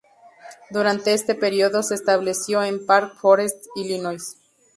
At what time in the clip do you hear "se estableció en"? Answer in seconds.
1.83-2.87